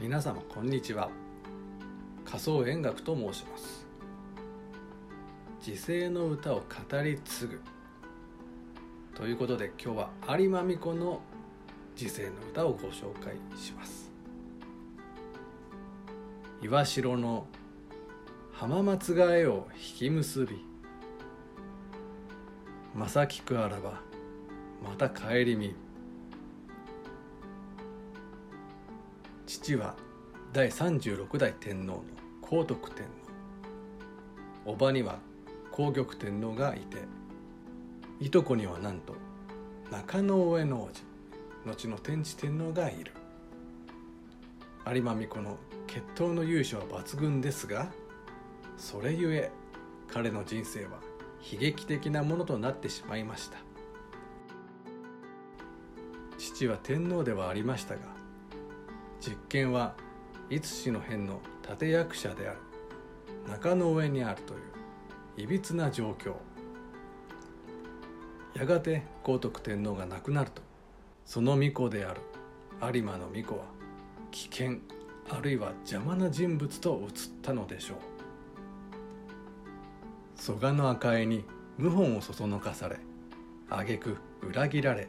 [0.00, 1.10] 皆様こんにちは。
[2.24, 3.84] 仮想演楽と申します。
[5.60, 7.60] 時世の歌を語り継ぐ。
[9.16, 11.20] ということで今日は有馬美子の
[11.96, 14.12] 時世の歌をご紹介します。
[16.62, 17.48] 岩城の
[18.52, 20.64] 浜松替えを引き結び。
[22.94, 24.00] 正きくあらば
[24.80, 25.74] また帰り見。
[29.48, 29.96] 父は
[30.52, 32.04] 第36代天皇の
[32.42, 35.20] 皇徳天皇おばには
[35.72, 36.98] 皇玉天皇がいて
[38.20, 39.14] いとこにはなんと
[39.90, 41.02] 中野上の王子
[41.64, 43.12] 後の天智天皇がいる。
[44.86, 45.56] 有馬美子の
[45.86, 47.90] 血統の勇者は抜群ですが
[48.76, 49.50] それゆえ
[50.12, 50.98] 彼の人生は
[51.50, 53.56] 悲劇的なものとなってしまいました。
[56.36, 58.27] 父は天皇ではありましたが
[59.28, 59.94] 実験は
[60.48, 62.58] いつしの変の立役者である。
[63.46, 64.60] 中の上にあるという
[65.44, 66.32] いびつな状況。
[68.54, 70.62] やがて皇徳天皇が亡くなると。
[71.26, 72.22] その巫女である
[72.94, 73.66] 有馬の巫女は
[74.30, 74.78] 危険
[75.28, 77.10] あるいは邪魔な人物と映っ
[77.42, 77.98] たのでしょう。
[80.40, 81.44] 蘇我の赤江に
[81.78, 82.96] 謀反をそそのかされ
[83.68, 85.08] 挙句裏切られ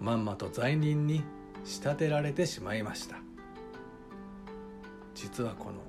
[0.00, 1.22] まんまと罪人に
[1.64, 3.16] 仕立てられてしまいました。
[5.14, 5.80] 実はこの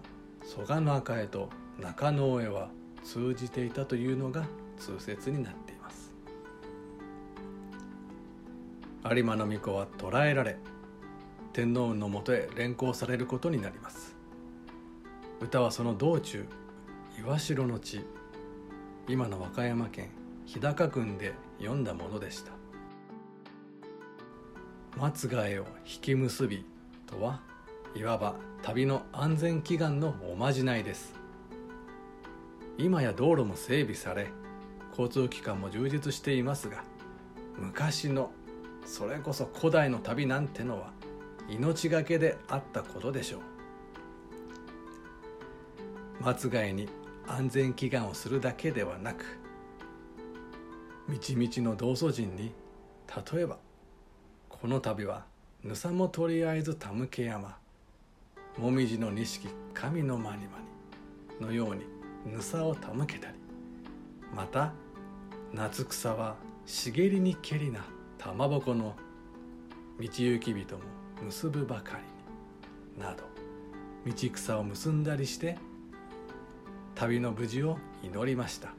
[0.43, 2.69] 蘇我の赤江と中野上は
[3.03, 4.45] 通じていたというのが
[4.77, 6.13] 通説になっています。
[9.09, 10.57] 有馬の巫女は捕らえられ
[11.51, 14.15] 天皇のもとへ連行されることになります。
[15.41, 16.47] 歌はその道中
[17.19, 18.05] 岩城の地
[19.07, 20.09] 今の和歌山県
[20.45, 22.62] 日高郡で読んだものでした。
[24.95, 26.65] 松ヶ江を引き結び
[27.07, 27.41] とは
[27.95, 31.13] いわば旅の安全祈願のおまじないです。
[32.77, 34.27] 今や道路も整備され
[34.91, 36.83] 交通機関も充実していますが
[37.57, 38.31] 昔の
[38.85, 40.91] それこそ古代の旅なんてのは
[41.49, 43.41] 命がけであったことでしょう。
[46.23, 46.87] 松ヶ江に
[47.27, 49.25] 安全祈願をするだけではなく
[51.07, 52.53] みちみちの道祖人に
[53.33, 53.57] 例えば
[54.63, 55.25] この度は
[55.61, 57.57] ぬさもとりあえずたむけ山
[58.57, 60.57] もみじの錦神のまにま
[61.41, 61.83] にのように
[62.33, 63.33] ぬさをたむけたり
[64.33, 64.71] また
[65.51, 67.81] 夏草は茂りにけりな
[68.17, 68.95] たまぼこの
[69.99, 70.81] 道行き人も
[71.23, 72.03] 結ぶばかり
[72.97, 73.23] になど
[74.05, 75.57] 道草を結んだりして
[76.95, 78.69] 旅の無事を祈りました。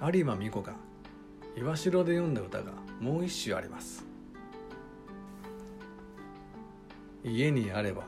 [0.00, 0.83] 有馬美子が
[1.56, 4.04] 岩城で読んだ歌がもう一首あります。
[7.24, 8.04] 家にあれば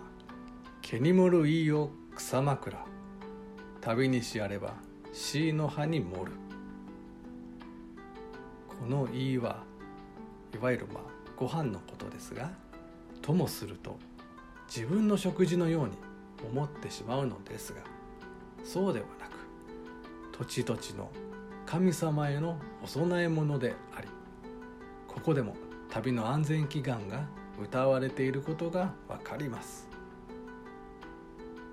[0.82, 2.84] 毛に盛るいいよ草枕。
[3.80, 4.74] 旅にしあれば
[5.12, 6.32] 椎の葉に盛る。
[8.80, 9.64] この「いい」は
[10.54, 11.02] いわゆるまあ
[11.36, 12.50] ご飯のことですが
[13.22, 13.98] ともすると
[14.68, 15.92] 自分の食事のように
[16.50, 17.80] 思ってしまうのですが
[18.64, 19.32] そうではなく
[20.38, 21.10] 土地土地の
[21.66, 24.08] 神様へのお供え物であり
[25.08, 25.56] ここでも
[25.90, 27.26] 旅の安全祈願が
[27.60, 29.88] 歌われていることがわかります。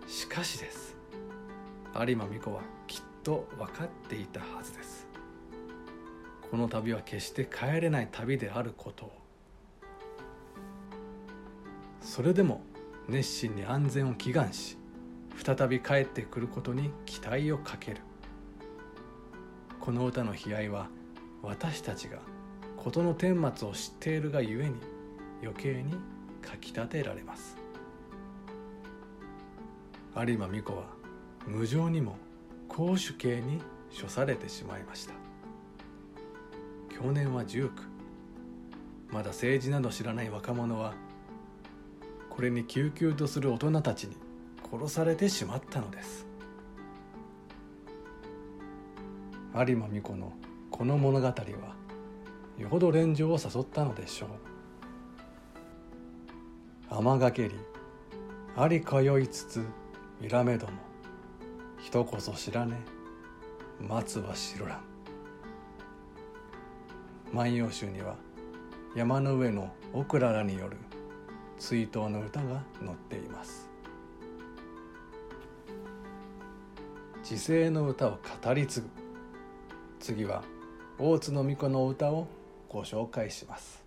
[0.08, 0.96] しかしです。
[1.94, 5.08] 有馬美子はきっと分かっていたはずです。
[6.50, 9.12] この旅は決して帰れない旅であることを。
[12.02, 12.62] それでも
[13.10, 14.78] 熱心に安全を祈願し
[15.44, 18.02] 再び帰ってくることに期待をかける。
[19.84, 20.88] この歌の悲哀は
[21.42, 22.20] 私たちが
[22.78, 24.76] 事の顛末を知っているがゆえに
[25.42, 25.92] 余計に
[26.42, 27.58] かきたてられます。
[30.16, 30.86] 有馬美子は
[31.46, 32.16] 無情にも
[32.70, 33.60] 公主刑に
[34.02, 35.16] 処されてしまいました。
[36.98, 37.70] 去年は19
[39.12, 40.94] まだ政治など知らない若者は
[42.30, 44.16] これに救急とする大人たちに
[44.72, 46.33] 殺されてしまったのです。
[49.56, 50.34] 有馬美子の
[50.72, 51.34] この物語は
[52.58, 54.30] よほど連城を誘ったのでしょう。
[56.90, 57.52] 天がけり
[58.56, 59.64] あり通いつつ
[60.20, 60.74] 見らめども
[61.80, 62.78] 人こそ知らね
[63.80, 64.80] 松は白蘭
[67.32, 68.16] 万葉集には
[68.96, 70.78] 山の上のオクラらによる
[71.60, 73.70] 追悼の歌が載っています。
[77.24, 79.03] 時世の歌を語り継ぐ。
[80.04, 80.44] 次は
[81.00, 82.28] 大津の巫女の歌を
[82.68, 83.83] ご紹介します。